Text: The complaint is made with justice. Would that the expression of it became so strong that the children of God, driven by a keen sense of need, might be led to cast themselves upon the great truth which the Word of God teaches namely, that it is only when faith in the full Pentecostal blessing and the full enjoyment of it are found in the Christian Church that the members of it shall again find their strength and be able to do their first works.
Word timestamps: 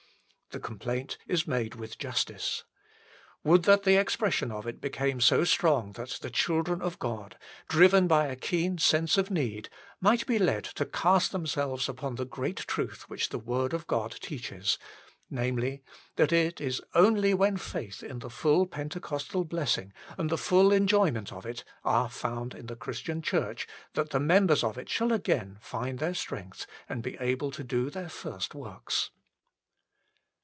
The 0.53 0.59
complaint 0.59 1.17
is 1.29 1.47
made 1.47 1.75
with 1.75 1.97
justice. 1.97 2.65
Would 3.41 3.63
that 3.63 3.83
the 3.83 3.95
expression 3.95 4.51
of 4.51 4.67
it 4.67 4.81
became 4.81 5.21
so 5.21 5.45
strong 5.45 5.93
that 5.93 6.17
the 6.21 6.29
children 6.29 6.81
of 6.81 6.99
God, 6.99 7.37
driven 7.69 8.05
by 8.05 8.25
a 8.27 8.35
keen 8.35 8.77
sense 8.77 9.17
of 9.17 9.31
need, 9.31 9.69
might 10.01 10.27
be 10.27 10.37
led 10.37 10.65
to 10.65 10.85
cast 10.85 11.31
themselves 11.31 11.87
upon 11.87 12.15
the 12.15 12.25
great 12.25 12.57
truth 12.67 13.05
which 13.09 13.29
the 13.29 13.39
Word 13.39 13.73
of 13.73 13.87
God 13.87 14.11
teaches 14.19 14.77
namely, 15.29 15.83
that 16.17 16.33
it 16.33 16.59
is 16.59 16.81
only 16.93 17.33
when 17.33 17.55
faith 17.55 18.03
in 18.03 18.19
the 18.19 18.29
full 18.29 18.65
Pentecostal 18.65 19.45
blessing 19.45 19.93
and 20.17 20.29
the 20.29 20.37
full 20.37 20.73
enjoyment 20.73 21.31
of 21.31 21.45
it 21.45 21.63
are 21.85 22.09
found 22.09 22.53
in 22.55 22.65
the 22.65 22.75
Christian 22.75 23.21
Church 23.21 23.69
that 23.93 24.09
the 24.09 24.19
members 24.19 24.65
of 24.65 24.77
it 24.77 24.89
shall 24.89 25.13
again 25.13 25.57
find 25.61 25.99
their 25.99 26.13
strength 26.13 26.65
and 26.89 27.01
be 27.01 27.15
able 27.21 27.51
to 27.51 27.63
do 27.63 27.89
their 27.89 28.09
first 28.09 28.53
works. 28.53 29.11